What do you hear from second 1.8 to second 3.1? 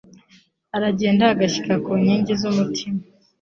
ku nkingi z’umutima